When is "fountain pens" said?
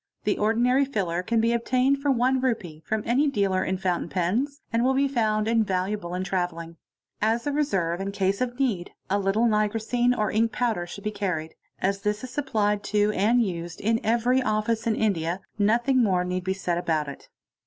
3.79-4.59